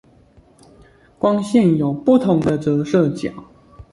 [1.19, 3.31] 光線有不同的折射角